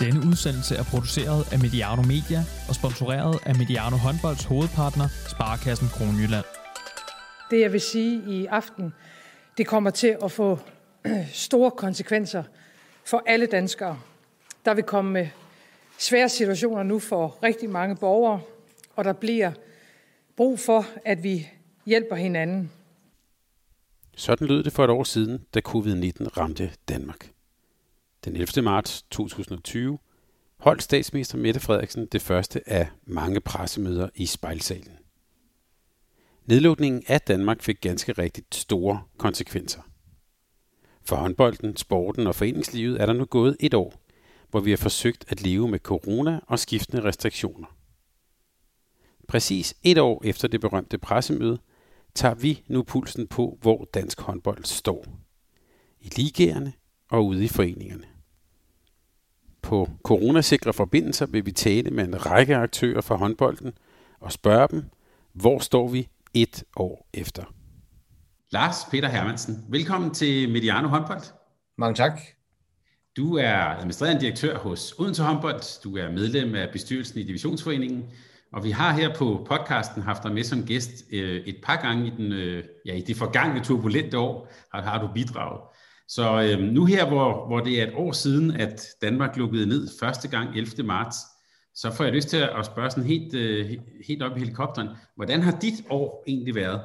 [0.00, 6.44] Denne udsendelse er produceret af Mediano Media og sponsoreret af Mediano Håndbolds hovedpartner, Sparkassen Kronjylland.
[7.50, 8.92] Det jeg vil sige i aften,
[9.58, 10.58] det kommer til at få
[11.46, 12.42] store konsekvenser
[13.04, 13.98] for alle danskere.
[14.64, 15.30] Der vil komme
[15.98, 18.40] svære situationer nu for rigtig mange borgere,
[18.96, 19.52] og der bliver
[20.36, 21.48] brug for, at vi
[21.86, 22.72] hjælper hinanden.
[24.16, 27.30] Sådan lød det for et år siden, da covid-19 ramte Danmark.
[28.24, 28.62] Den 11.
[28.62, 29.98] marts 2020
[30.58, 34.98] holdt statsminister Mette Frederiksen det første af mange pressemøder i spejlsalen.
[36.44, 39.80] Nedlukningen af Danmark fik ganske rigtigt store konsekvenser.
[41.02, 43.94] For håndbolden, sporten og foreningslivet er der nu gået et år,
[44.50, 47.76] hvor vi har forsøgt at leve med corona og skiftende restriktioner.
[49.28, 51.58] Præcis et år efter det berømte pressemøde,
[52.14, 55.06] tager vi nu pulsen på, hvor dansk håndbold står.
[56.00, 56.72] I ligerne
[57.10, 58.04] og ude i foreningerne.
[59.62, 63.72] På coronasikre forbindelser vil vi tale med en række aktører fra håndbolden
[64.20, 64.84] og spørge dem,
[65.32, 67.44] hvor står vi et år efter.
[68.50, 71.22] Lars Peter Hermansen, velkommen til Mediano Håndbold.
[71.78, 72.20] Mange tak.
[73.16, 75.82] Du er administrerende direktør hos Odense Håndbold.
[75.82, 78.04] Du er medlem af bestyrelsen i Divisionsforeningen.
[78.52, 82.06] Og vi har her på podcasten haft dig med som gæst øh, et par gange
[82.06, 85.60] i, den, øh, ja, i det forgangne turbulente år, har, har du bidraget.
[86.08, 89.88] Så øh, nu her, hvor, hvor det er et år siden, at Danmark lukkede ned
[90.00, 90.82] første gang 11.
[90.82, 91.16] marts,
[91.74, 94.88] så får jeg lyst til at spørge sådan helt, øh, helt op i helikopteren.
[95.16, 96.80] Hvordan har dit år egentlig været?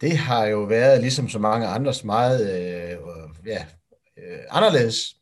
[0.00, 2.98] Det har jo været, ligesom så mange andres, meget øh,
[3.46, 3.64] ja,
[4.18, 5.16] øh, anderledes.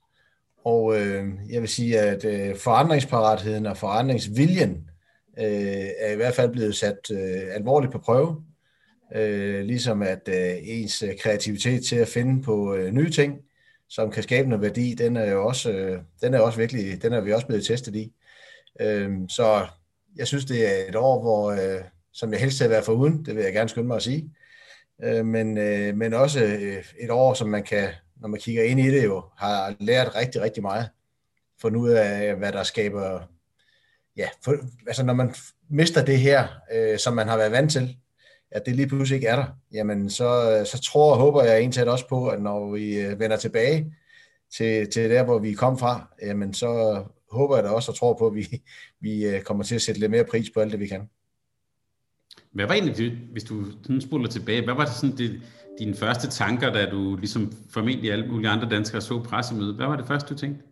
[0.65, 4.71] Og øh, jeg vil sige, at øh, forandringsparatheden og forandringsviljen
[5.39, 8.45] øh, er i hvert fald blevet sat øh, alvorligt på prøve.
[9.15, 13.39] Øh, ligesom at øh, ens øh, kreativitet til at finde på øh, nye ting,
[13.89, 17.13] som kan skabe noget værdi, den er jo også, øh, den er også virkelig, den
[17.13, 18.13] er vi også blevet testet i.
[18.81, 19.67] Øh, så
[20.17, 23.25] jeg synes, det er et år, hvor, øh, som jeg helst vil være for uden,
[23.25, 24.31] det vil jeg gerne skynde mig at sige,
[25.05, 27.89] øh, men, øh, men også øh, et år, som man kan,
[28.21, 30.89] når man kigger ind i det jo, har lært rigtig, rigtig meget.
[31.61, 33.21] Fundet ud af, hvad der skaber,
[34.17, 35.35] ja, for, altså når man
[35.71, 37.97] mister det her, øh, som man har været vant til,
[38.55, 41.89] at det lige pludselig ikke er der, jamen så, så tror og håber jeg egentlig
[41.89, 43.95] også på, at når vi øh, vender tilbage
[44.57, 48.15] til, til der, hvor vi kom fra, jamen så håber jeg da også og tror
[48.15, 48.63] på, at vi,
[49.01, 51.11] vi øh, kommer til at sætte lidt mere pris på alt det, vi kan.
[52.53, 53.65] Hvad var egentlig, hvis du
[54.01, 55.43] spoler tilbage, hvad var det sådan det,
[55.79, 59.77] dine første tanker, da du ligesom formentlig alle mulige andre danskere så pressemødet?
[59.77, 60.65] Hvad var det første, du tænkte?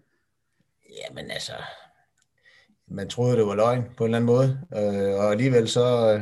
[1.01, 1.53] Jamen altså,
[2.89, 6.21] man troede, det var løgn på en eller anden måde, øh, og alligevel så,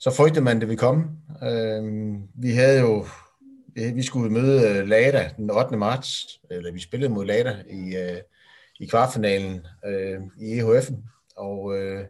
[0.00, 1.04] så frygtede man, det ville komme.
[1.42, 3.06] Øh, vi havde jo,
[3.74, 5.76] vi skulle møde øh, Lada den 8.
[5.76, 8.20] marts, eller vi spillede mod Lada i, øh,
[8.80, 10.94] i kvartfinalen øh, i EHF'en,
[11.36, 12.04] og øh,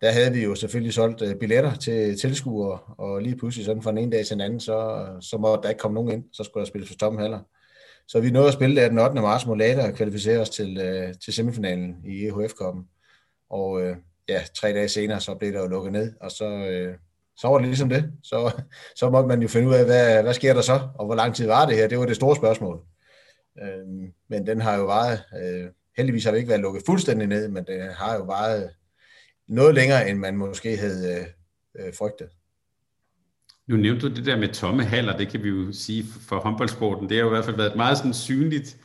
[0.00, 3.90] der havde vi jo selvfølgelig solgt øh, billetter til tilskuere, og lige pludselig sådan fra
[3.90, 6.44] den ene dag til den anden, så, så måtte der ikke komme nogen ind, så
[6.44, 7.40] skulle der spilles for tomme haller.
[8.08, 9.14] Så vi nåede at spille der den 8.
[9.14, 12.84] marts mod Lada og kvalificere os til, øh, til semifinalen i EHF-koppen.
[13.50, 13.96] Og øh,
[14.28, 16.94] ja, tre dage senere, så blev der jo lukket ned, og så, øh,
[17.38, 18.12] så var det ligesom det.
[18.22, 18.62] Så,
[18.96, 21.34] så måtte man jo finde ud af, hvad, hvad sker der så, og hvor lang
[21.34, 21.88] tid var det her?
[21.88, 22.80] Det var det store spørgsmål.
[23.62, 27.48] Øh, men den har jo varet, øh, heldigvis har det ikke været lukket fuldstændig ned,
[27.48, 28.70] men det har jo varet
[29.48, 31.32] noget længere, end man måske havde
[31.76, 32.28] øh, øh frygtet.
[33.66, 37.08] Nu nævnte du det der med tomme haller, det kan vi jo sige for håndboldsporten.
[37.08, 38.76] Det har jo i hvert fald været et meget sådan synligt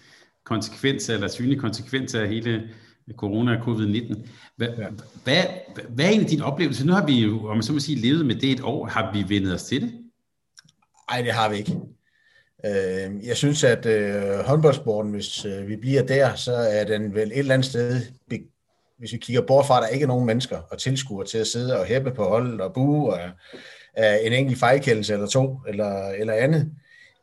[0.44, 2.70] konsekvens, eller synlig konsekvens af hele
[3.18, 4.28] corona og covid-19.
[4.58, 4.88] Hvad, ja.
[5.24, 5.44] hvad,
[5.90, 6.88] hvad er egentlig din oplevelse?
[6.88, 8.86] Nu har vi jo, om man så må sige, levet med det et år.
[8.86, 9.92] Har vi vendet os til det?
[11.12, 11.80] Nej, det har vi ikke.
[12.66, 17.28] Øh, jeg synes, at øh, håndboldsporten, hvis øh, vi bliver der, så er den vel
[17.28, 18.02] et eller andet sted
[19.04, 21.48] hvis vi kigger bort fra, at der ikke er nogen mennesker og tilskuer til at
[21.48, 23.20] sidde og hæppe på holdet og bue og
[23.98, 26.72] uh, en enkelt fejlkendelse eller to eller, eller andet,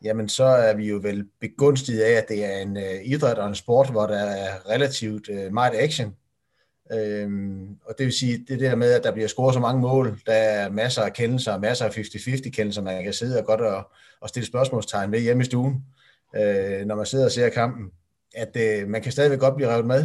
[0.03, 3.47] jamen så er vi jo vel begunstiget af, at det er en øh, idræt og
[3.47, 6.15] en sport, hvor der er relativt øh, meget action.
[6.93, 10.19] Øhm, og det vil sige, det der med, at der bliver scoret så mange mål,
[10.25, 13.91] der er masser af kendelser, masser af 50-50 kendelser, man kan sidde og godt og,
[14.21, 15.85] og stille spørgsmålstegn ved hjemme i stuen,
[16.35, 17.91] øh, når man sidder og ser kampen,
[18.35, 20.03] at øh, man kan stadigvæk godt blive revet med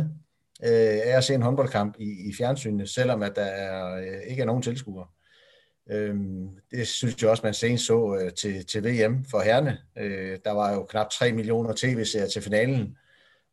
[0.65, 4.43] øh, af at se en håndboldkamp i, i fjernsynet, selvom at der er, øh, ikke
[4.43, 5.07] er nogen tilskuere.
[5.07, 5.26] Øh,
[5.91, 9.79] Øhm, det synes jeg også, man senest så øh, til, til VM for herrene.
[9.99, 12.97] Øh, der var jo knap 3 millioner tv-serier til finalen.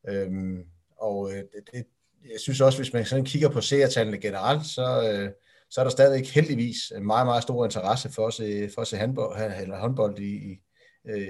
[0.10, 0.64] Øhm,
[0.98, 1.86] og øh, det, det,
[2.32, 5.32] jeg synes også, hvis man sådan kigger på seertallene generelt, så,
[5.70, 8.88] så er der stadig heldigvis en meget, meget stor interesse for at se, for at
[8.88, 10.60] se handbold, eller håndbold i, i,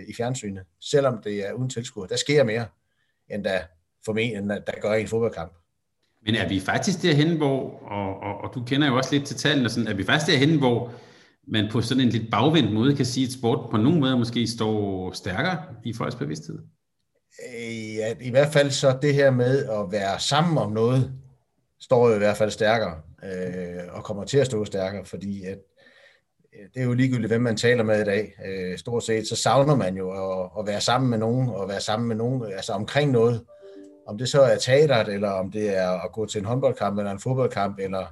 [0.08, 2.08] i fjernsynet, selvom det er uden tilskuer.
[2.08, 2.68] Der sker mere,
[3.30, 3.66] end da
[4.06, 5.54] formentlig, der gør i en fodboldkamp.
[6.26, 9.36] Men er vi faktisk derhen, hvor, og, og, og du kender jo også lidt til
[9.36, 10.92] tallene, sådan, er vi faktisk derhen, hvor
[11.48, 14.48] man på sådan en lidt bagvendt måde kan sige, at sport på nogen måde måske
[14.48, 16.60] står stærkere i folks bevidsthed?
[17.56, 21.14] Øh, ja, i hvert fald så det her med at være sammen om noget,
[21.82, 25.58] står jo i hvert fald stærkere, øh, og kommer til at stå stærkere, fordi at,
[26.54, 28.34] øh, det er jo ligegyldigt, hvem man taler med i dag.
[28.46, 31.82] Øh, stort set, så savner man jo at, at være sammen med nogen, og være
[31.82, 33.42] sammen med nogen, altså omkring noget.
[34.08, 37.12] Om det så er teateret, eller om det er at gå til en håndboldkamp, eller
[37.12, 38.06] en fodboldkamp, eller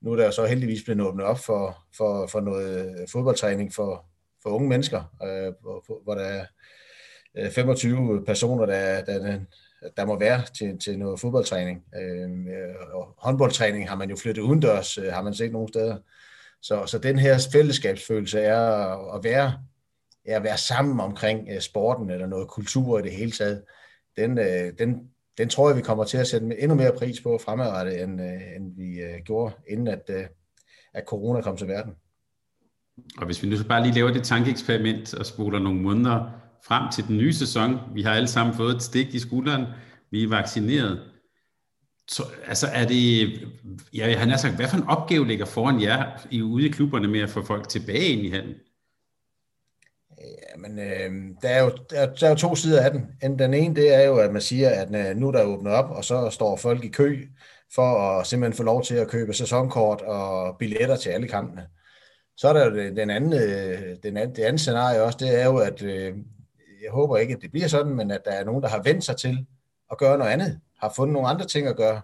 [0.00, 4.04] nu er der så heldigvis blevet åbnet op for, for, for noget øh, fodboldtræning for,
[4.42, 6.46] for unge mennesker, øh, hvor, hvor der er
[7.36, 9.38] øh, 25 personer, der, der,
[9.96, 11.84] der må være til, til noget fodboldtræning.
[12.02, 15.96] Øh, og håndboldtræning har man jo flyttet udendørs, øh, har man set nogle steder.
[16.62, 18.60] Så, så den her fællesskabsfølelse er
[19.14, 19.58] at være,
[20.26, 23.64] er at være sammen omkring øh, sporten eller noget kultur i det hele taget.
[24.16, 27.40] Den, øh, den, den tror jeg, vi kommer til at sætte endnu mere pris på
[27.44, 30.24] fremadrettet, end, øh, end vi øh, gjorde, inden at, øh,
[30.94, 31.92] at corona kom til verden.
[33.18, 36.30] Og hvis vi nu så bare lige laver det tankeeksperiment og spoler nogle måneder
[36.66, 37.78] frem til den nye sæson.
[37.94, 39.66] Vi har alle sammen fået et stik i skulderen.
[40.10, 41.02] Vi er vaccineret.
[42.10, 43.30] Så, altså er det,
[43.94, 47.08] ja, jeg har sagt, hvad for en opgave ligger foran jer i, ude i klubberne
[47.08, 48.54] med at få folk tilbage ind i handen?
[50.32, 53.38] Ja, men øh, der, er jo, der, der er jo to sider af den.
[53.38, 55.90] Den ene, det er jo, at man siger, at øh, nu der er åbnet op,
[55.90, 57.26] og så står folk i kø
[57.74, 61.66] for at simpelthen få lov til at købe sæsonkort og billetter til alle kampene.
[62.36, 65.44] Så er der jo den anden, øh, den anden, det andet scenarie også, det er
[65.44, 66.14] jo, at øh,
[66.82, 69.04] jeg håber ikke, at det bliver sådan, men at der er nogen, der har vendt
[69.04, 69.46] sig til
[69.90, 72.00] at gøre noget andet, har fundet nogle andre ting at gøre,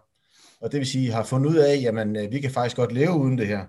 [0.60, 3.12] og det vil sige, har fundet ud af, jamen, øh, vi kan faktisk godt leve
[3.12, 3.64] uden det her.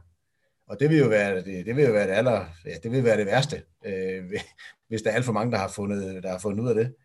[0.70, 3.04] Og det vil jo være det, det, vil jo være det, aller, ja, det vil
[3.04, 4.24] være det værste, øh,
[4.88, 6.96] hvis der er alt for mange, der har fundet, der har fundet ud af det.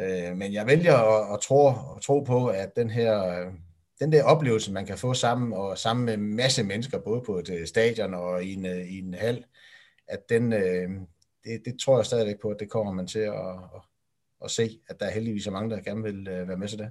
[0.00, 3.44] Øh, men jeg vælger at, at, tro, at tro på, at den her,
[4.00, 7.38] den der oplevelse, man kan få sammen, og sammen med en masse mennesker, både på
[7.38, 9.44] et øh, stadion og i en, øh, i en hal,
[10.08, 10.90] at den, øh,
[11.44, 13.82] det, det tror jeg stadigvæk på, at det kommer man til at, at,
[14.44, 16.90] at se, at der er heldigvis så mange, der gerne vil være med til det.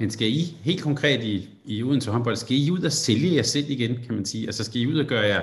[0.00, 3.42] Men skal I helt konkret i, i Odense håndbold, skal I ud og sælge jer
[3.42, 4.46] selv igen, kan man sige?
[4.46, 5.42] Altså skal I ud og gøre jer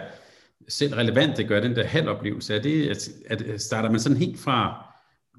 [0.68, 2.56] selv relevant, det gør den der halvoplevelse?
[2.56, 4.86] Er det, at, at starter man sådan helt fra,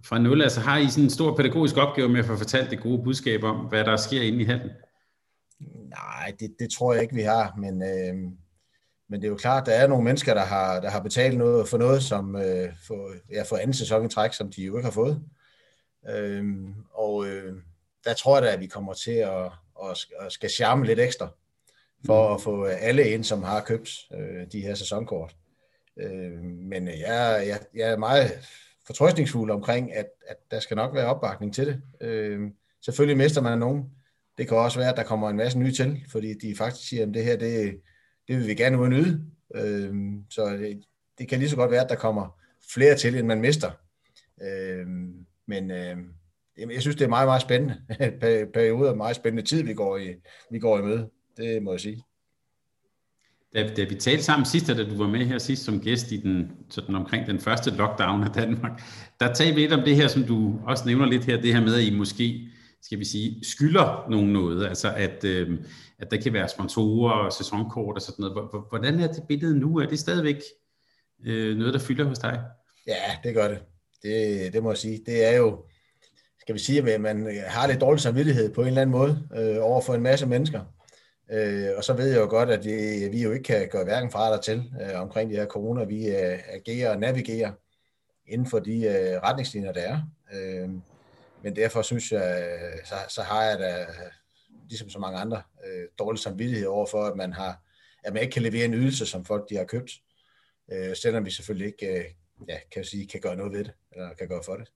[0.05, 0.43] fra nul?
[0.43, 3.45] Altså har I sådan en stor pædagogisk opgave med at få fortalt det gode budskab
[3.45, 4.71] om, hvad der sker inde i halen?
[5.89, 7.83] Nej, det, det tror jeg ikke, vi har, men...
[7.83, 8.33] Øh
[9.11, 11.69] men det er jo klart, der er nogle mennesker, der har, der har betalt noget
[11.69, 14.85] for noget, som øh, for, ja, for anden sæson i træk, som de jo ikke
[14.85, 15.23] har fået.
[16.09, 16.45] Øh,
[16.93, 17.55] og øh,
[18.05, 19.45] der tror jeg da, at vi kommer til at,
[19.85, 21.29] at, at skal charme lidt ekstra,
[22.07, 22.35] for mm.
[22.35, 25.37] at få alle ind, som har købt øh, de her sæsonkort.
[25.97, 28.31] Øh, men jeg, jeg, jeg er meget
[28.87, 31.83] fortrøstningsfuld omkring, at, at der skal nok være opbakning til det.
[32.01, 32.41] Øh,
[32.85, 33.85] selvfølgelig mister man nogen.
[34.39, 37.07] Det kan også være, at der kommer en masse nye til, fordi de faktisk siger,
[37.07, 37.81] at det her det,
[38.29, 39.25] det vil vi gerne uden yde.
[39.55, 39.95] Øh,
[40.31, 40.85] så det,
[41.19, 42.41] det kan lige så godt være, at der kommer
[42.75, 43.71] flere til, end man mister.
[44.43, 44.87] Øh,
[45.47, 45.97] men øh,
[46.59, 47.77] jeg synes, det er meget, meget spændende.
[48.55, 50.15] Perioder meget spændende tid, vi går i,
[50.51, 51.11] vi går i møde.
[51.37, 52.03] Det må jeg sige.
[53.55, 56.17] Da, da vi talte sammen sidst, da du var med her sidst som gæst i
[56.17, 58.83] den, sådan omkring den første lockdown af Danmark,
[59.21, 61.61] der talte vi lidt om det her, som du også nævner lidt her, det her
[61.61, 62.49] med, at I måske
[62.83, 65.59] skal vi sige, skylder nogen noget, altså at, øh,
[65.99, 68.65] at der kan være sponsorer og sæsonkort og sådan noget.
[68.69, 69.79] Hvordan er det billede nu?
[69.79, 70.43] Er det stadigvæk
[71.27, 72.41] øh, noget, der fylder hos dig?
[72.87, 73.59] Ja, det gør det.
[74.03, 74.53] det.
[74.53, 75.01] Det må jeg sige.
[75.07, 75.65] Det er jo,
[76.49, 79.29] skal vi sige, at man øh, har lidt dårlig samvittighed på en eller anden måde
[79.35, 80.61] øh, over for en masse mennesker.
[81.31, 84.11] Øh, og så ved jeg jo godt, at vi, vi jo ikke kan gøre hverken
[84.11, 85.85] fra eller til øh, omkring de her corona.
[85.85, 87.53] Vi øh, agerer og navigerer
[88.27, 90.01] inden for de øh, retningslinjer, der er.
[90.35, 90.69] Øh,
[91.43, 93.87] men derfor synes jeg, øh, så, så har jeg da,
[94.69, 97.63] ligesom så mange andre, øh, dårlig samvittighed over for, at man, har,
[98.05, 99.91] at man ikke kan levere en ydelse, som folk de har købt,
[100.73, 102.05] øh, selvom vi selvfølgelig ikke øh,
[102.49, 104.69] ja, kan, sige, kan gøre noget ved det, eller kan gøre for det.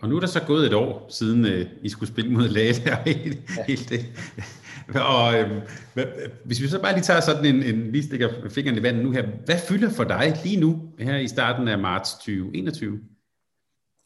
[0.00, 2.92] Og nu er der så gået et år, siden øh, I skulle spille mod Lade
[2.92, 3.64] og helt, ja.
[3.64, 4.06] helt det.
[4.94, 5.62] Og øh,
[6.44, 9.10] hvis vi så bare lige tager sådan en, en lige stikker fingeren i vandet nu
[9.10, 9.26] her.
[9.44, 13.00] Hvad fylder for dig lige nu, her i starten af marts 2021?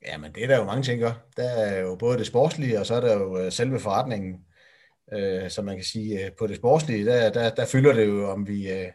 [0.06, 1.02] Ja, men det er der jo mange ting.
[1.36, 4.34] Der er jo både det sportslige, og så er der jo øh, selve forretningen.
[5.12, 8.30] Øh, så man kan sige, øh, på det sportslige, der, der, der fylder det jo,
[8.30, 8.88] om vi, øh,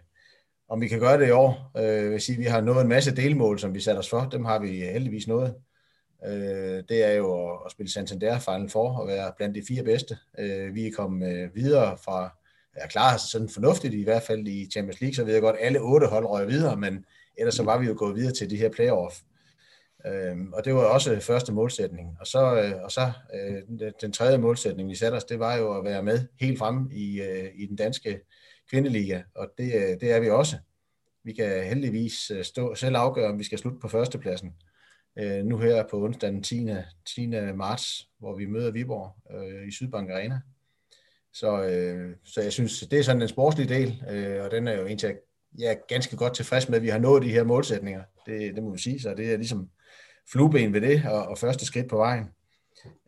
[0.69, 1.71] om vi kan gøre det i år.
[1.77, 4.29] Øh, vil sige, vi har nået en masse delmål, som vi satte os for.
[4.31, 5.53] Dem har vi heldigvis nået.
[6.27, 9.83] Øh, det er jo at, at spille Santander Final for og være blandt de fire
[9.83, 10.17] bedste.
[10.39, 12.37] Øh, vi er kommet øh, videre fra,
[12.77, 15.79] ja, klar sådan fornuftigt i hvert fald i Champions League, så ved jeg godt, alle
[15.79, 17.05] otte hold røg videre, men
[17.37, 19.15] ellers så var vi jo gået videre til de her playoff
[20.07, 22.17] Øhm, og det var også første målsætning.
[22.19, 25.77] Og så, øh, og så øh, den tredje målsætning, vi satte os, det var jo
[25.77, 28.19] at være med helt frem i, øh, i den danske
[28.69, 30.57] kvindeliga, og det, øh, det er vi også.
[31.23, 34.53] Vi kan heldigvis øh, stå, selv afgøre, om vi skal slutte på førstepladsen.
[35.17, 36.67] Øh, nu her på onsdag den 10.
[37.05, 37.27] 10.
[37.55, 40.41] marts, hvor vi møder Viborg øh, i Sydbank Arena.
[41.33, 44.73] Så, øh, så jeg synes, det er sådan en sportslig del, øh, og den er
[44.73, 45.17] jo egentlig, til,
[45.57, 48.03] jeg er ganske godt tilfreds med, at vi har nået de her målsætninger.
[48.25, 49.69] Det, det må vi sige, så det er ligesom
[50.31, 52.25] flueben ved det, og, og første skridt på vejen.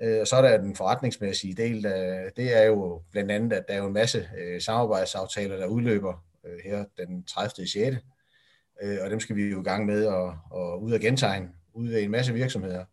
[0.04, 3.66] Øh, og så er der den forretningsmæssige del, der, det er jo blandt andet, at
[3.68, 7.68] der er jo en masse øh, samarbejdsaftaler, der udløber øh, her den 30.
[7.68, 7.98] 6.
[8.84, 11.90] Øh, og dem skal vi jo i gang med at, at ud og gentegne ud
[11.90, 12.86] af en masse virksomheder.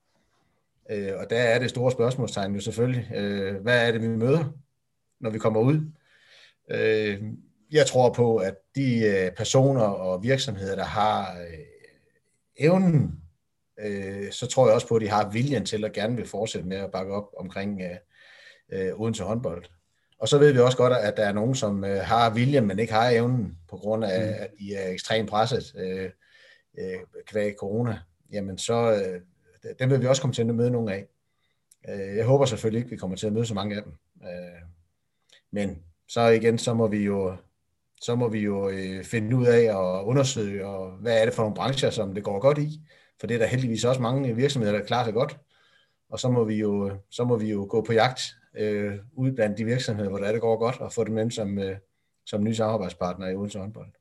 [0.90, 4.44] Øh, og der er det store spørgsmålstegn jo selvfølgelig, øh, hvad er det, vi møder,
[5.20, 5.80] når vi kommer ud?
[6.70, 7.23] Øh,
[7.70, 11.58] jeg tror på, at de øh, personer og virksomheder, der har øh,
[12.56, 13.20] evnen
[13.80, 16.68] øh, så tror jeg også på, at de har viljen til at gerne vil fortsætte
[16.68, 17.97] med at bakke op omkring øh,
[18.73, 19.64] øh, Odense håndbold.
[20.18, 22.78] Og så ved vi også godt, at der er nogen, som øh, har viljen, men
[22.78, 24.35] ikke har evnen, på grund af, mm.
[24.38, 26.11] at de er ekstremt presset øh,
[26.78, 27.99] øh, kvæg corona.
[28.32, 29.20] Jamen så, øh,
[29.78, 31.06] dem vil vi også komme til at møde nogle af.
[31.88, 33.92] Øh, jeg håber selvfølgelig ikke, at vi kommer til at møde så mange af dem.
[34.23, 34.62] Øh,
[35.50, 37.37] men så igen, så må vi jo,
[38.00, 41.42] så må vi jo øh, finde ud af og undersøge, og hvad er det for
[41.42, 42.80] nogle brancher, som det går godt i.
[43.20, 45.38] For det er der heldigvis også mange virksomheder, der klarer sig godt.
[46.11, 48.20] Og så må vi jo, så må vi jo gå på jagt
[48.54, 51.30] øh, ud blandt de virksomheder, hvor det, er, det går godt, og få dem ind
[51.30, 51.76] som, øh,
[52.26, 53.92] som nye samarbejdspartnere i Odense håndbold.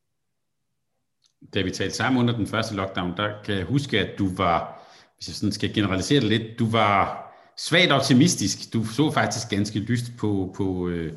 [1.53, 4.87] Da vi talte sammen under den første lockdown, der kan jeg huske, at du var,
[5.15, 7.23] hvis jeg sådan skal generalisere det lidt, du var
[7.57, 8.73] svagt optimistisk.
[8.73, 11.13] Du så faktisk ganske lyst på, på, øh,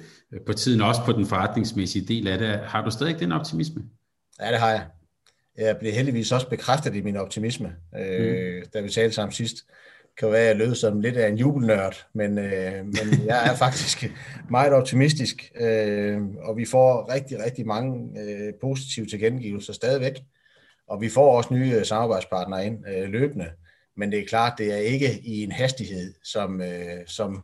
[0.46, 2.48] på tiden, også på den forretningsmæssige del af det.
[2.48, 3.82] Har du stadig den optimisme?
[4.40, 4.86] Ja, det har jeg
[5.60, 8.68] jeg blev heldigvis også bekræftet i min optimisme, øh, mm.
[8.74, 9.56] da vi talte sammen sidst
[10.18, 13.46] kan jo være, at jeg lød som lidt af en jubelnørd, men, øh, men jeg
[13.46, 14.12] er faktisk
[14.50, 20.20] meget optimistisk, øh, og vi får rigtig, rigtig mange øh, positive tilkendegivelser stadigvæk,
[20.88, 23.46] og vi får også nye øh, samarbejdspartnere ind øh, løbende,
[23.96, 27.42] men det er klart, det er ikke i en hastighed, som, øh, som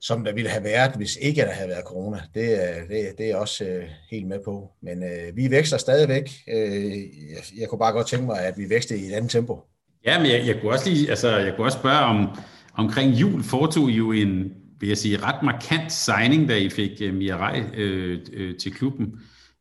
[0.00, 2.22] som der ville have været, hvis ikke der havde været corona.
[2.34, 4.70] Det, det, det er jeg også øh, helt med på.
[4.82, 6.30] Men øh, vi vækster stadigvæk.
[6.48, 6.96] Øh,
[7.30, 9.60] jeg, jeg kunne bare godt tænke mig, at vi vækster i et andet tempo.
[10.04, 12.38] Ja, men jeg, jeg kunne også lige, altså, jeg kunne også spørge om,
[12.74, 17.14] omkring jul foretog jo en, vil jeg sige, ret markant signing, da I fik uh,
[17.14, 19.12] Mia Rej øh, øh, til klubben.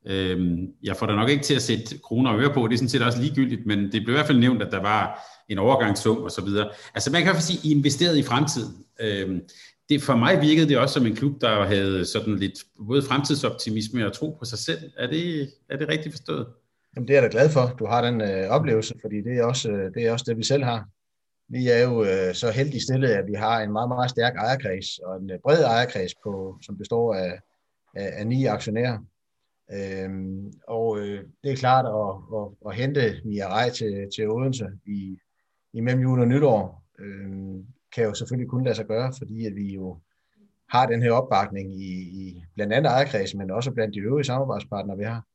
[0.08, 2.77] Øh, jeg får da nok ikke til at sætte kroner og øre på, det er
[2.77, 5.58] sådan set også ligegyldigt, men det blev i hvert fald nævnt, at der var en
[5.58, 6.70] overgangssum og så videre.
[6.96, 8.74] Altså man kan i hvert fald sige, at I investerede i fremtiden.
[9.01, 9.42] Øh,
[9.89, 12.54] det, for mig virkede det også som en klub, der havde sådan lidt
[12.88, 14.80] både fremtidsoptimisme og tro på sig selv.
[14.98, 16.48] Er det, er det rigtigt forstået?
[16.95, 19.43] Jamen, det er jeg da glad for, du har den øh, oplevelse, fordi det er,
[19.43, 20.89] også, øh, det er også det, vi selv har.
[21.47, 24.99] Vi er jo øh, så heldige stillet, at vi har en meget, meget stærk ejerkreds,
[24.99, 27.39] og en øh, bred ejerkreds, på, som består af,
[27.95, 28.97] af, af ni aktionærer.
[29.71, 34.67] Øhm, og øh, det er klart at, at, at hente Mia Rej til, til Odense
[34.85, 35.17] i,
[35.73, 36.83] i mellem jul og nytår.
[36.99, 37.27] øh,
[37.95, 39.99] kan jo selvfølgelig kun lade sig gøre, fordi at vi jo
[40.69, 44.97] har den her opbakning i, i blandt andet ejerkredsen, men også blandt de øvrige samarbejdspartnere,
[44.97, 45.25] vi har.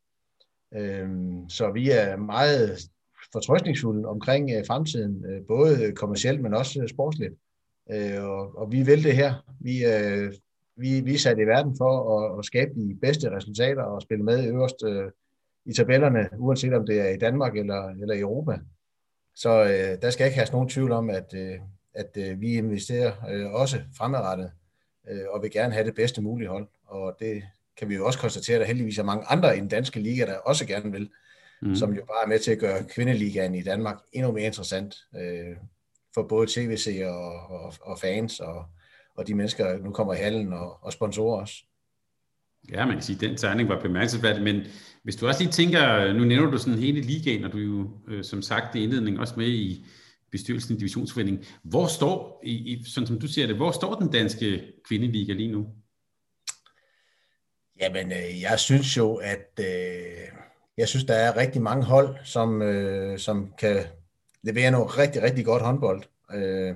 [0.76, 2.80] Øhm, så vi er meget
[3.32, 7.34] fortrøstningsfulde omkring øh, fremtiden, øh, både kommercielt, men også øh, sportsligt.
[8.20, 9.34] Og, og vi vil det her.
[9.60, 9.84] Vi,
[10.76, 14.24] vi, vi er sat i verden for at, at skabe de bedste resultater og spille
[14.24, 14.76] med øverst
[15.66, 18.58] i tabellerne, uanset om det er i Danmark eller, eller i Europa.
[19.34, 21.58] Så øh, der skal ikke have nogen tvivl om, at, øh,
[21.94, 24.52] at øh, vi investerer øh, også fremadrettet,
[25.10, 26.68] øh, og vil gerne have det bedste mulige hold.
[26.86, 27.42] Og det
[27.80, 30.26] kan vi jo også konstatere, at der heldigvis er mange andre i den danske liga,
[30.26, 31.10] der også gerne vil,
[31.62, 31.75] mm.
[31.75, 35.56] som jo bare er med til at gøre kvindeligaen i Danmark endnu mere interessant øh,
[36.14, 38.64] for både tv og, og, og fans og,
[39.16, 41.54] og de mennesker, der nu kommer i hallen og, og sponsorer også.
[42.72, 44.62] Ja, man kan sige, at den tegning var bemærkelsesværdig, men
[45.02, 47.90] hvis du også lige tænker, nu nævner du sådan hele ligaen, og du er jo
[48.08, 49.87] øh, som sagt i indledningen også med i,
[50.30, 51.44] bestyrelsen i divisionsforeningen.
[51.62, 55.52] Hvor står, i, i, sådan som du siger det, hvor står den danske kvindeliga lige
[55.52, 55.66] nu?
[57.80, 60.28] Jamen, øh, jeg synes jo, at øh,
[60.76, 63.84] jeg synes, der er rigtig mange hold, som, øh, som kan
[64.42, 66.02] levere noget rigtig, rigtig godt håndbold.
[66.34, 66.75] Øh,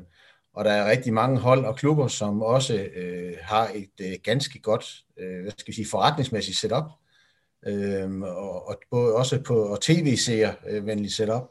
[0.54, 4.58] og der er rigtig mange hold og klubber, som også øh, har et øh, ganske
[4.58, 6.84] godt øh, hvad skal vi sige, forretningsmæssigt setup.
[7.66, 11.42] Øh, og, og både også på og tv-seer øh, venligt setup.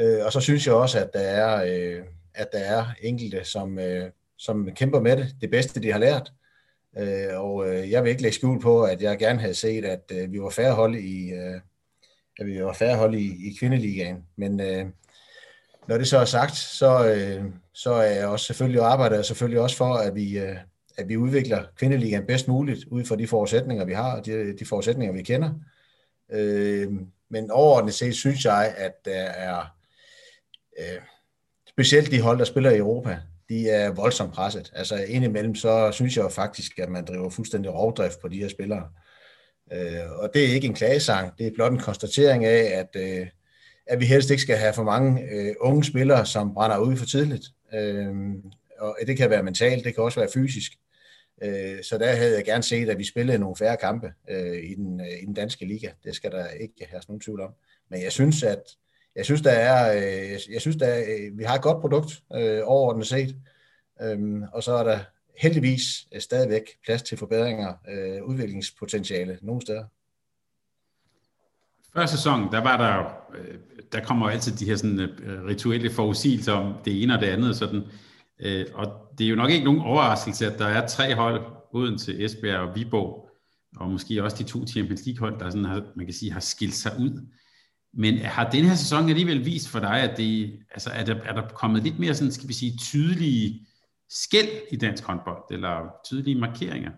[0.00, 3.78] Øh, og så synes jeg også, at der er, øh, at der er enkelte, som,
[3.78, 6.32] øh, som kæmper med det, det bedste, de har lært.
[6.98, 10.12] Øh, og øh, jeg vil ikke lægge skjul på, at jeg gerne havde set, at
[10.12, 11.60] øh, vi var færre hold i, øh,
[12.38, 14.26] at vi var færre hold i, i kvindeligaen.
[14.36, 14.86] Men, øh,
[15.88, 19.60] når det så er sagt, så, øh, så er jeg også selvfølgelig arbejder jeg selvfølgelig
[19.60, 20.56] også for, at vi, øh,
[20.98, 24.66] at vi udvikler kvindeligaen bedst muligt, ud fra de forudsætninger, vi har, og de, de
[24.66, 25.50] forudsætninger, vi kender.
[26.32, 26.92] Øh,
[27.28, 29.76] men overordnet set synes jeg, at der er
[30.78, 31.02] øh,
[31.68, 33.18] specielt de hold, der spiller i Europa,
[33.52, 34.72] de er voldsomt presset.
[34.74, 38.48] Altså indimellem, så synes jeg jo faktisk, at man driver fuldstændig rovdrift på de her
[38.48, 38.88] spillere.
[39.72, 43.26] Øh, og det er ikke en klagesang, det er blot en konstatering af, at, øh,
[43.86, 47.06] at vi helst ikke skal have for mange øh, unge spillere, som brænder ud for
[47.06, 47.44] tidligt.
[47.74, 48.14] Øh,
[48.78, 50.72] og det kan være mentalt, det kan også være fysisk.
[51.42, 54.74] Øh, så der havde jeg gerne set, at vi spillede nogle færre kampe øh, i,
[54.74, 55.88] den, øh, i den danske liga.
[56.04, 57.50] Det skal der ikke have nogen tvivl om.
[57.90, 58.62] Men jeg synes, at
[59.16, 62.22] jeg synes, der er, øh, jeg synes, der er, øh, vi har et godt produkt
[62.34, 63.36] øh, overordnet set,
[64.02, 64.98] øhm, og så er der
[65.38, 65.82] heldigvis
[66.14, 69.84] øh, stadigvæk plads til forbedringer, øh, udviklingspotentiale nogle steder.
[71.94, 73.58] Før sæson, der var der, øh,
[73.92, 77.56] der kommer altid de her sådan, øh, rituelle forudsigelser om det ene og det andet,
[77.56, 77.82] sådan,
[78.40, 78.86] øh, og
[79.18, 81.42] det er jo nok ikke nogen overraskelse, at der er tre hold,
[81.72, 83.28] uden til Esbjerg og Viborg,
[83.76, 86.40] og måske også de to Champions League hold, der sådan har, man kan sige, har
[86.40, 87.26] skilt sig ud.
[87.94, 91.32] Men har den her sæson alligevel vist for dig, at det, altså er, der, er
[91.32, 93.66] der kommet lidt mere sådan, skal vi sige, tydelige
[94.10, 96.90] skæld i dansk håndbold, eller tydelige markeringer?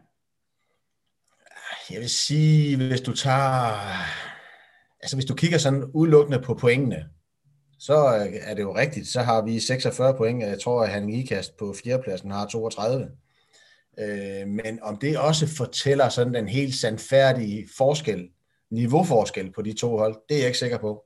[1.91, 3.79] Jeg vil sige, hvis du tager,
[5.01, 7.09] altså hvis du kigger sådan udelukkende på pointene,
[7.79, 7.95] så
[8.43, 9.09] er det jo rigtigt.
[9.09, 13.11] Så har vi 46 point, jeg tror, at han Ikast på fjerdepladsen har 32.
[13.99, 18.29] Øh, men om det også fortæller sådan den helt sandfærdige forskel
[18.75, 21.05] niveauforskel på de to hold, det er jeg ikke sikker på.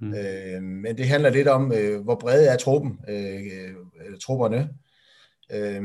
[0.00, 0.14] Mm.
[0.14, 3.42] Øh, men det handler lidt om, øh, hvor brede er truppen, øh,
[4.06, 4.68] øh, trupperne.
[5.52, 5.82] Øh,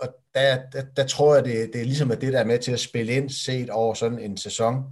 [0.00, 2.58] og der, der, der tror jeg, det, det er ligesom at det, der er med
[2.58, 4.84] til at spille ind, set over sådan en sæson,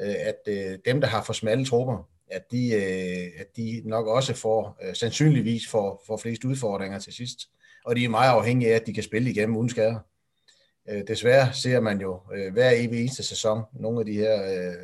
[0.00, 4.06] øh, at øh, dem, der har for smalle trupper, at de, øh, at de nok
[4.06, 7.38] også får, øh, sandsynligvis får, får flest udfordringer til sidst.
[7.84, 9.98] Og de er meget afhængige af, at de kan spille igennem uden skader.
[10.90, 14.74] Øh, desværre ser man jo øh, hver evig eneste sæson nogle af de her øh,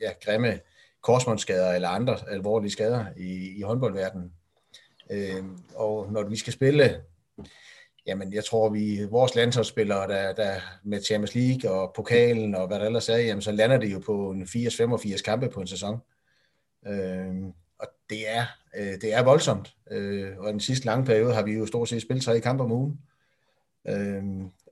[0.00, 0.60] ja, grimme
[1.02, 4.32] korsmåndsskader eller andre alvorlige skader i, i håndboldverdenen.
[5.10, 5.44] Øh,
[5.74, 7.00] og når vi skal spille,
[8.06, 12.78] jamen jeg tror vi, vores landsholdsspillere, der, der med Champions League og pokalen og hvad
[12.78, 16.00] der ellers er, jamen så lander det jo på en 80-85 kampe på en sæson.
[16.86, 17.34] Øh,
[17.78, 18.44] og det er,
[18.76, 19.74] øh, det er voldsomt.
[19.90, 22.72] Øh, og den sidste lange periode har vi jo stort set spillet tre kampe om
[22.72, 23.00] ugen.
[23.88, 24.22] Øh,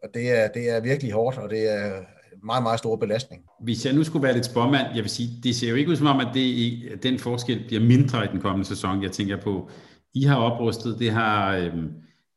[0.07, 2.03] og det er, det er virkelig hårdt, og det er
[2.45, 3.43] meget, meget stor belastning.
[3.61, 5.97] Hvis jeg nu skulle være lidt spormand, jeg vil sige, det ser jo ikke ud
[5.97, 9.03] som om, at det, den forskel bliver mindre i den kommende sæson.
[9.03, 9.71] Jeg tænker på,
[10.15, 11.89] I har oprustet, det har, øhm,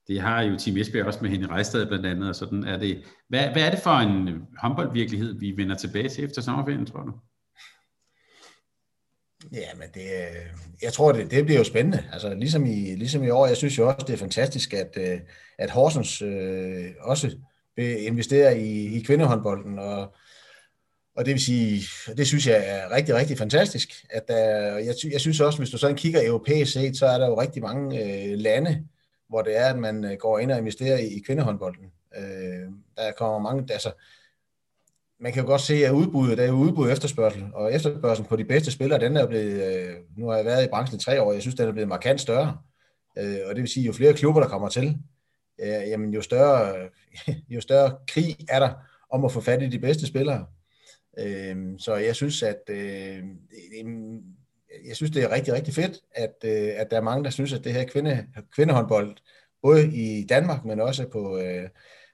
[0.08, 3.03] det har jo Team Esbjerg også med Henny Rejstad blandt andet, og sådan er det.
[3.29, 7.12] Hvad, hvad er det for en håndboldvirkelighed, vi vender tilbage til efter sommerferien, tror du?
[9.53, 10.10] Ja, men det,
[10.82, 12.03] jeg tror, det, det bliver jo spændende.
[12.13, 15.19] Altså, ligesom, i, ligesom i år, jeg synes jo også, det er fantastisk, at, øh,
[15.60, 17.38] at Horsens øh, også
[17.79, 20.15] vil investere i, i kvindehåndbolden, og,
[21.15, 21.81] og det vil sige,
[22.17, 24.05] det synes jeg er rigtig, rigtig fantastisk.
[24.09, 27.27] At der, jeg, jeg synes også, hvis du sådan kigger europæisk set, så er der
[27.27, 28.87] jo rigtig mange øh, lande,
[29.29, 31.85] hvor det er, at man øh, går ind og investerer i, i kvindehåndbolden.
[32.17, 33.91] Øh, der kommer mange, altså,
[35.19, 38.35] man kan jo godt se, at udbuddet, der er udbud og efterspørgsel, og efterspørgselen på
[38.35, 41.21] de bedste spillere, den er blevet, øh, nu har jeg været i branchen i tre
[41.21, 42.57] år, jeg synes, den er blevet markant større.
[43.17, 44.97] Øh, og det vil sige, jo flere klubber, der kommer til,
[45.61, 46.75] øh, jamen jo større,
[47.54, 48.74] jo større krig er der
[49.10, 50.45] om at få fat i de bedste spillere.
[51.19, 53.24] Øhm, så jeg synes, at øh,
[54.88, 57.54] jeg synes, det er rigtig, rigtig fedt, at, øh, at der er mange, der synes,
[57.54, 59.17] at det her kvinde, kvindehåndbold,
[59.62, 61.69] både i Danmark, men også på, øh,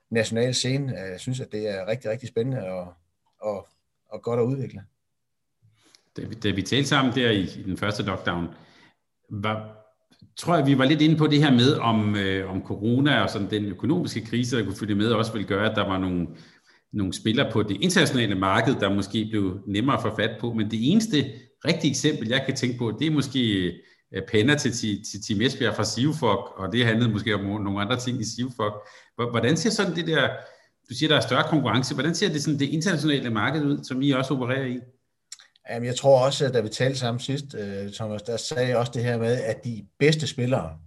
[0.10, 0.98] national scene.
[0.98, 2.94] Jeg synes, at det er rigtig, rigtig spændende og,
[3.42, 3.68] og,
[4.10, 4.84] og godt at udvikle.
[6.18, 8.48] Da vi, da vi talte sammen der i, i den første lockdown,
[9.30, 9.85] var,
[10.38, 13.30] tror jeg, vi var lidt inde på det her med, om, øh, om corona og
[13.30, 16.28] sådan den økonomiske krise, der kunne følge med, også ville gøre, at der var nogle,
[16.94, 20.54] nogle spillere på det internationale marked, der måske blev nemmere at få fat på.
[20.54, 21.26] Men det eneste
[21.68, 23.72] rigtige eksempel, jeg kan tænke på, det er måske
[24.16, 27.82] Øh, penner til, til, til Team Esbjerg fra Sivfok, og det handlede måske om nogle
[27.82, 28.74] andre ting i Sivfok.
[29.32, 30.30] Hvordan ser sådan det der,
[30.90, 34.02] du siger, der er større konkurrence, hvordan ser det, sådan det internationale marked ud, som
[34.02, 34.80] I også opererer i?
[35.70, 38.78] Jamen, jeg tror også, at da vi talte sammen sidst, øh, Thomas, der sagde jeg
[38.78, 40.78] også det her med, at de bedste spillere,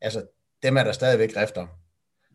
[0.00, 0.26] altså
[0.62, 1.66] dem er der stadigvæk rifter.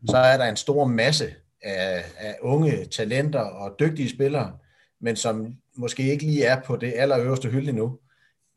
[0.08, 4.58] Så er der en stor masse af, af unge talenter og dygtige spillere,
[5.00, 7.98] men som måske ikke lige er på det allerøverste hylde nu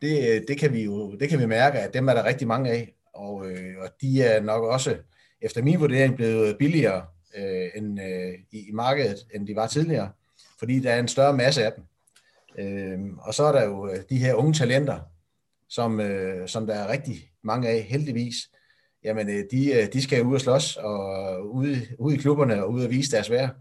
[0.01, 2.47] det, øh, det, kan vi jo det kan vi mærke, at dem er der rigtig
[2.47, 4.97] mange af, og, øh, og de er nok også,
[5.41, 7.05] efter min vurdering, blevet billigere
[7.38, 10.12] øh, end, øh, i, i markedet, end de var tidligere,
[10.60, 11.84] fordi der er en større masse af dem.
[12.58, 15.00] Øh, og så er der jo øh, de her unge talenter,
[15.70, 18.36] som, øh, som der er rigtig mange af, heldigvis,
[19.04, 22.72] jamen øh, de, øh, de skal ud og slås, og ude, ude i klubberne, og
[22.72, 23.56] ud og vise deres værd.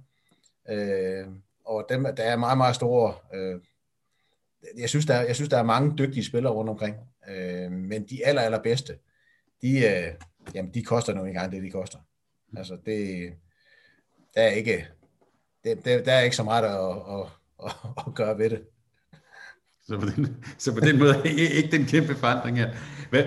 [0.70, 1.26] Øh,
[1.64, 3.14] og dem, der er meget, meget store...
[3.35, 3.61] Øh,
[4.79, 6.96] jeg, synes, der, jeg synes, der er mange dygtige spillere rundt omkring,
[7.29, 8.98] øh, men de aller, allerbedste,
[9.62, 10.14] de, øh,
[10.55, 11.98] jamen, de koster nu engang det, de koster.
[12.57, 13.33] Altså, det,
[14.35, 14.87] der er ikke,
[15.64, 17.26] det, det, der er ikke så meget at, at,
[17.64, 17.72] at,
[18.07, 18.62] at gøre ved det.
[19.90, 22.70] Så på den, så på den måde ikke den kæmpe forandring her.
[23.11, 23.24] Hvad,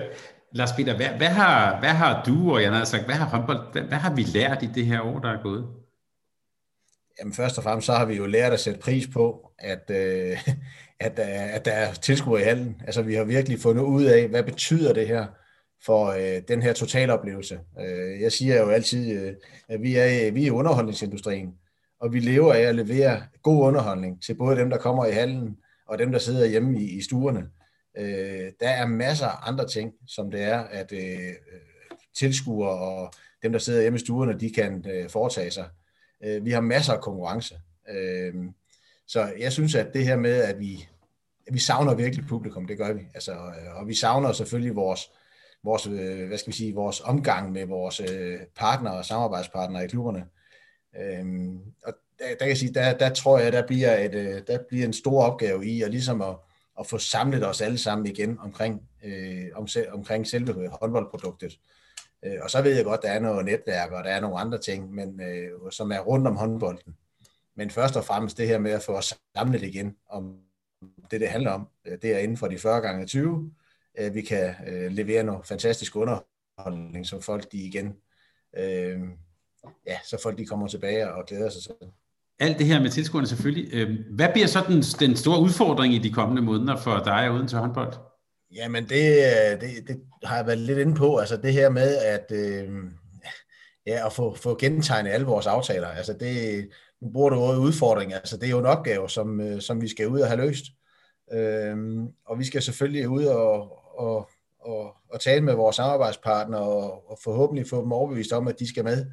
[0.52, 3.72] Lars Peter, hvad, hvad, har, hvad har du og jeg har sagt, hvad har håndbold,
[3.72, 5.66] hvad, hvad har vi lært i det her år, der er gået?
[7.20, 10.48] Jamen først og fremmest så har vi jo lært at sætte pris på, at, øh,
[11.00, 12.82] at, øh, at der er tilskuere i hallen.
[12.86, 15.26] Altså vi har virkelig fundet ud af, hvad betyder det her
[15.86, 17.58] for øh, den her totaloplevelse.
[17.80, 19.32] Øh, jeg siger jo altid, øh,
[19.68, 21.54] at vi er, vi er i underholdningsindustrien,
[22.00, 25.56] og vi lever af at levere god underholdning til både dem, der kommer i hallen,
[25.86, 27.48] og dem, der sidder hjemme i, i stuerne.
[27.96, 31.34] Øh, der er masser af andre ting, som det er, at øh,
[32.18, 35.68] tilskuere og dem, der sidder hjemme i stuerne, de kan øh, foretage sig.
[36.24, 37.60] Øh, vi har masser af konkurrence.
[37.88, 38.34] Øh,
[39.06, 40.88] så jeg synes, at det her med, at vi,
[41.46, 43.02] at vi savner virkelig publikum, det gør vi.
[43.14, 45.10] Altså, øh, og vi savner selvfølgelig vores,
[45.64, 49.88] vores, øh, hvad skal vi sige, vores omgang med vores øh, partnere og samarbejdspartnere i
[49.88, 50.26] klubberne.
[51.00, 54.42] Øhm, og der, der kan jeg sige, der, der tror jeg, der bliver, et, øh,
[54.46, 56.36] der bliver en stor opgave i at ligesom at,
[56.80, 61.58] at få samlet os alle sammen igen omkring, øh, om, omkring selve håndboldproduktet.
[62.22, 64.58] Øh, og så ved jeg godt, der er noget netværk, og der er nogle andre
[64.58, 66.96] ting, men, øh, som er rundt om håndbolden.
[67.56, 70.38] Men først og fremmest det her med at få os samlet igen om
[71.10, 71.68] det, det handler om.
[71.84, 73.52] Øh, det er inden for de 40 gange 20.
[73.98, 77.96] Øh, vi kan øh, levere noget fantastisk underholdning, som folk de igen,
[78.56, 79.00] øh,
[79.86, 81.74] ja, så folk de kommer tilbage og glæder sig til
[82.40, 83.74] alt det her med tilskuerne selvfølgelig.
[83.74, 87.48] Øh, hvad bliver så den, den store udfordring i de kommende måneder for dig uden
[87.48, 87.92] til håndbold?
[88.54, 91.16] Jamen, det, øh, det, det har jeg været lidt inde på.
[91.16, 92.68] Altså det her med at, øh,
[93.86, 95.88] ja, at få, få gentegnet alle vores aftaler.
[95.88, 96.68] Altså det,
[97.00, 98.14] nu bruger du ordet udfordring.
[98.14, 100.64] Altså det er jo en opgave, som, øh, som vi skal ud og have løst.
[101.32, 101.76] Øh,
[102.26, 107.18] og vi skal selvfølgelig ud og, og, og, og tale med vores samarbejdspartnere og, og
[107.24, 109.06] forhåbentlig få dem overbevist om, at de skal med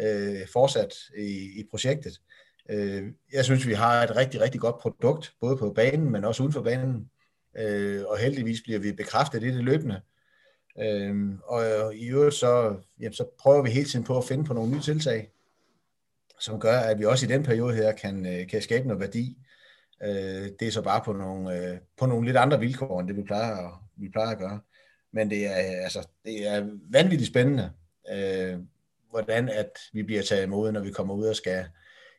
[0.00, 2.12] øh, fortsat i, i projektet.
[2.12, 2.33] Øh,
[2.70, 6.42] Øh, jeg synes, vi har et rigtig, rigtig godt produkt, både på banen, men også
[6.42, 7.10] uden for banen.
[7.56, 10.00] Øh, og heldigvis bliver vi bekræftet i det løbende.
[10.80, 14.54] Øh, og i øvrigt så, jamen, så prøver vi hele tiden på at finde på
[14.54, 15.30] nogle nye tiltag,
[16.40, 19.38] som gør, at vi også i den periode her kan, øh, kan skabe noget værdi.
[20.02, 23.16] Øh, det er så bare på nogle, øh, på nogle lidt andre vilkår, end det
[23.16, 24.60] vi plejer, at, vi plejer at gøre.
[25.12, 27.72] Men det er, altså, det er vanvittigt spændende,
[28.12, 28.58] øh,
[29.10, 31.64] hvordan at vi bliver taget imod, når vi kommer ud og skal,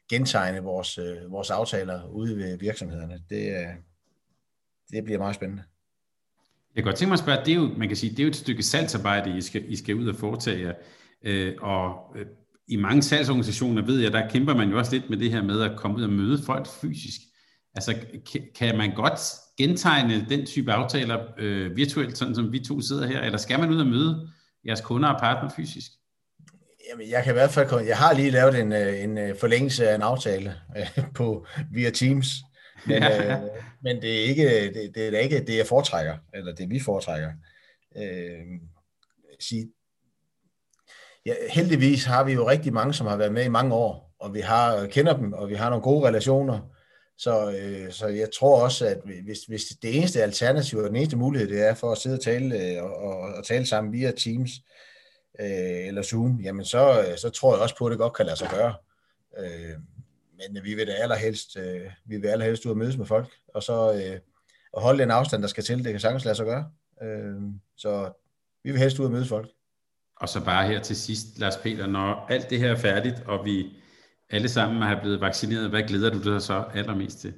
[0.09, 3.21] gentegne vores, øh, vores aftaler ude ved virksomhederne.
[3.29, 3.67] Det, øh,
[4.91, 5.63] det bliver meget spændende.
[6.75, 8.23] Jeg kan godt tænke mig at spørge, det er jo, man kan sige, det er
[8.23, 10.73] jo et stykke salgsarbejde, I skal, I skal ud og foretage
[11.23, 12.25] øh, og øh,
[12.67, 15.61] i mange salgsorganisationer ved jeg, der kæmper man jo også lidt med det her med
[15.61, 17.21] at komme ud og møde folk fysisk.
[17.75, 17.95] Altså,
[18.55, 19.19] kan man godt
[19.57, 23.69] gentegne den type aftaler øh, virtuelt, sådan som vi to sidder her, eller skal man
[23.69, 24.29] ud og møde
[24.65, 25.91] jeres kunder og partner fysisk?
[26.89, 29.89] Jamen, jeg kan i hvert fald, jeg har lige lavet en, øh, en øh, forlængelse
[29.89, 32.27] af en aftale øh, på via Teams,
[32.87, 33.39] men, ja.
[33.83, 37.31] men det er ikke det, det er ikke det jeg foretrækker, eller det vi foretrækker.
[37.97, 38.45] Øh,
[39.39, 39.67] sige,
[41.25, 44.33] ja, heldigvis har vi jo rigtig mange, som har været med i mange år, og
[44.33, 46.59] vi har kender dem, og vi har nogle gode relationer.
[47.17, 51.17] Så, øh, så jeg tror også, at hvis, hvis det eneste alternativ og den eneste
[51.17, 54.51] mulighed, det er for at sidde og tale, og, og, og tale sammen via Teams,
[54.51, 54.75] øh,
[55.39, 58.37] eller Zoom, jamen så, øh, så tror jeg også på, at det godt kan lade
[58.37, 58.73] sig gøre.
[59.37, 59.75] Øh,
[60.37, 63.63] men vi vil da allerhelst, øh, vi vil allerhelst ud og mødes med folk, og
[63.63, 64.19] så øh,
[64.73, 66.69] og holde den afstand, der skal til, det kan sagtens lade sig gøre.
[67.01, 67.41] Øh,
[67.75, 68.11] så
[68.63, 69.49] vi vil helst ud og mødes folk.
[70.15, 73.45] Og så bare her til sidst, Lars Peter, når alt det her er færdigt, og
[73.45, 73.65] vi
[74.29, 77.33] alle sammen er blevet vaccineret, hvad glæder du dig så allermest til?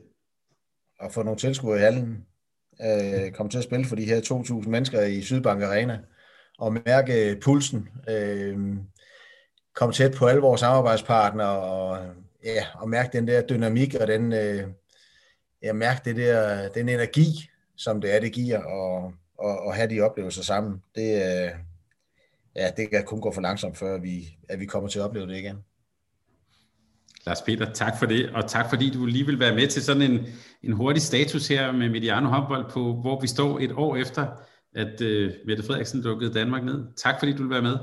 [1.00, 2.26] At få nogle tilskuere i hallen.
[2.82, 4.22] Øh, komme til at spille for de her
[4.64, 6.00] 2.000 mennesker i Sydbank Arena
[6.58, 8.58] og mærke pulsen, øh,
[9.76, 12.00] komme tæt på alle vores samarbejdspartnere, og,
[12.43, 14.63] ja, og mærke den der dynamik, og den, øh,
[15.63, 19.89] ja, mærke det der, den energi, som det er, det giver, og, og, og have
[19.89, 20.82] de oplevelser sammen.
[20.96, 21.52] Det, øh,
[22.56, 25.28] ja, det kan kun gå for langsomt, før vi, at vi kommer til at opleve
[25.28, 25.58] det igen.
[27.26, 30.02] Lars Peter, tak for det, og tak fordi du lige vil være med til sådan
[30.02, 30.26] en,
[30.63, 34.28] en hurtig status her med Mediano håndbold på, hvor vi står et år efter
[34.78, 36.80] at uh, Mette Frederiksen lukkede Danmark ned.
[37.04, 37.78] Tak fordi du vil være med.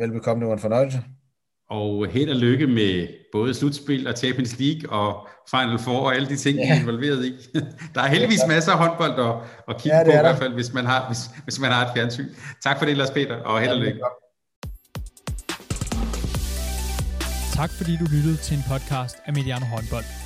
[0.00, 0.98] Velbekomme, det var en fornøjelse.
[1.70, 6.28] Og held og lykke med både slutspil og Champions League og Final Four og alle
[6.28, 6.64] de ting, ja.
[6.64, 7.32] I er involveret i.
[7.94, 9.34] Der er heldigvis masser af håndbold at,
[9.68, 11.90] at kigge ja, på, i hvert fald, hvis man, har, hvis, hvis man har et
[11.94, 12.28] fjernsyn.
[12.62, 14.00] Tak for det, Lars Peter, og held og lykke.
[17.54, 20.25] Tak fordi du lyttede til en podcast af Mediano Håndbold.